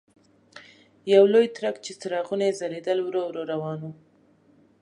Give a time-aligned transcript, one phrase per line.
[1.13, 3.87] یو لوی ټرک چې څراغونه یې ځلېدل ورو ورو روان و.